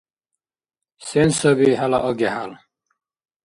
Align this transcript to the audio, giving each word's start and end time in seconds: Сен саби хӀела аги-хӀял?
Сен 1.07 1.29
саби 1.37 1.69
хӀела 1.79 1.99
аги-хӀял? 2.09 2.51